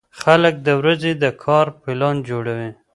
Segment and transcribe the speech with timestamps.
[0.21, 2.69] خلک د ورځې د کار پلان جوړوي